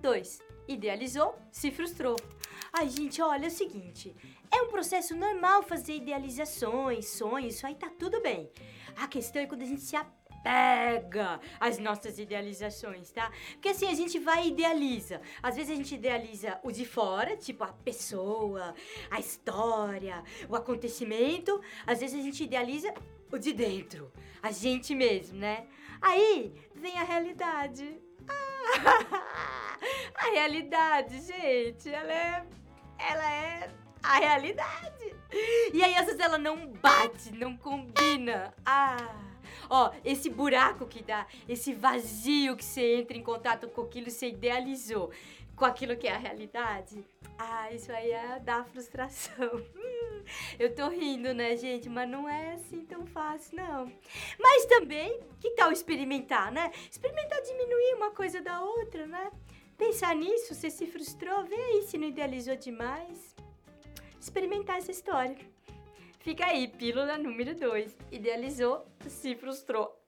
[0.00, 0.42] 2.
[0.68, 2.16] Idealizou, se frustrou.
[2.72, 4.14] Ai, gente, olha, é o seguinte.
[4.52, 8.50] É um processo normal fazer idealizações, sonhos, isso aí tá tudo bem.
[8.96, 13.30] A questão é quando a gente se apega às nossas idealizações, tá?
[13.52, 15.20] Porque assim, a gente vai e idealiza.
[15.42, 18.74] Às vezes a gente idealiza o de fora, tipo a pessoa,
[19.10, 21.60] a história, o acontecimento.
[21.86, 22.92] Às vezes a gente idealiza
[23.32, 25.66] o de dentro, a gente mesmo, né?
[26.00, 28.00] Aí vem a realidade.
[28.28, 28.49] Ah,
[30.14, 32.46] a realidade, gente, ela é.
[32.98, 33.70] Ela é
[34.02, 35.14] a realidade.
[35.72, 38.52] E aí, às vezes, ela não bate, não combina.
[38.64, 38.96] Ah.
[39.68, 44.10] Ó, esse buraco que dá, esse vazio que você entra em contato com aquilo que
[44.10, 45.10] você idealizou,
[45.54, 47.04] com aquilo que é a realidade.
[47.38, 49.64] Ah, isso aí é dar frustração.
[50.58, 51.88] Eu tô rindo, né, gente?
[51.88, 53.92] Mas não é assim tão fácil, não.
[54.38, 56.70] Mas também, que tal experimentar, né?
[56.90, 59.30] Experimentar diminuir uma coisa da outra, né?
[59.76, 63.34] Pensar nisso, você se frustrou, vê aí se não idealizou demais.
[64.20, 65.36] Experimentar essa história.
[66.18, 67.96] Fica aí, pílula número 2.
[68.12, 69.99] Idealizou, se frustrou.